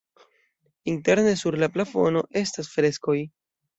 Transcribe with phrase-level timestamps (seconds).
[0.93, 3.19] Interne sur la plafono estas freskoj.